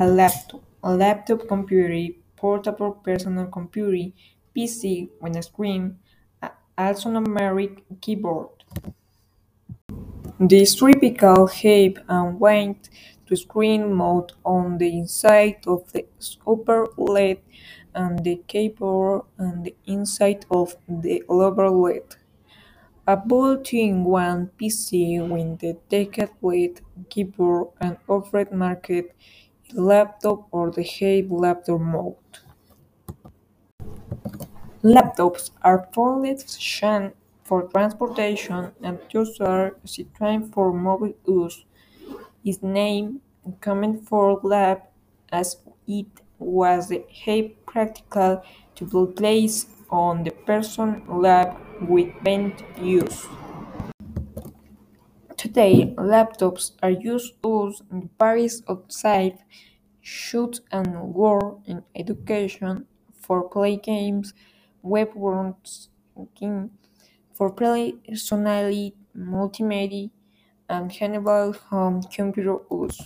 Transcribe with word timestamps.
A 0.00 0.06
laptop. 0.06 0.62
A 0.82 0.92
laptop 0.92 1.46
computer, 1.46 2.14
portable 2.36 2.92
personal 2.92 3.46
computer, 3.46 4.12
PC 4.54 5.08
with 5.20 5.36
a 5.36 5.42
screen, 5.42 5.98
alphanumeric 6.76 7.82
keyboard. 8.00 8.48
This 10.40 10.74
typical 10.74 11.46
height 11.46 11.98
and 12.08 12.40
weight 12.40 12.88
to 13.26 13.36
screen 13.36 13.94
mount 13.94 14.32
on 14.44 14.78
the 14.78 14.88
inside 14.98 15.64
of 15.66 15.92
the 15.92 16.06
upper 16.44 16.88
lid 16.98 17.38
and 17.94 18.24
the 18.24 18.42
keyboard 18.48 19.22
on 19.38 19.62
the 19.62 19.76
inside 19.86 20.44
of 20.50 20.74
the 20.88 21.22
lower 21.28 21.70
lid. 21.70 22.16
A 23.06 23.16
built-in 23.16 24.02
one 24.02 24.50
PC 24.58 25.20
with 25.28 25.58
detached 25.60 26.32
lid, 26.42 26.80
keyboard 27.08 27.68
and 27.80 27.96
overhead 28.08 28.50
market 28.50 29.14
laptop 29.72 30.46
or 30.50 30.70
the 30.70 30.84
Height 30.84 31.30
laptop 31.30 31.80
mode. 31.80 32.16
Laptops 34.84 35.50
are 35.62 35.88
functional 35.92 37.10
for 37.42 37.64
transportation 37.64 38.70
and 38.82 39.00
usually 39.10 39.72
situated 39.84 40.52
for 40.52 40.72
mobile 40.72 41.14
use. 41.26 41.64
Its 42.44 42.62
name 42.62 43.20
comes 43.60 44.08
from 44.08 44.40
lab 44.42 44.82
as 45.32 45.58
it 45.88 46.06
was 46.38 46.88
the 46.88 47.04
height 47.24 47.64
practical 47.66 48.42
to 48.76 48.84
be 48.84 49.12
placed 49.14 49.68
on 49.90 50.24
the 50.24 50.30
person 50.30 51.02
lap 51.08 51.60
with 51.88 52.10
bent 52.24 52.62
use. 52.80 53.26
Today, 55.44 55.94
laptops 55.96 56.72
are 56.82 56.90
used 56.90 57.34
in 57.92 58.10
various 58.18 58.62
outside 58.68 59.38
use 60.02 60.60
and 60.72 61.14
work 61.14 61.60
in 61.66 61.84
education, 61.94 62.86
for 63.24 63.48
play 63.50 63.76
games, 63.76 64.34
web 64.82 65.10
browsing, 65.14 66.70
for 67.34 67.50
personal 68.08 68.70
multimedia, 69.16 70.10
and 70.68 70.90
general 70.90 71.52
home 71.54 72.02
computer 72.02 72.58
use. 72.70 72.98